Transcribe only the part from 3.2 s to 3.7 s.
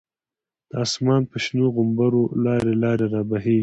بهیږی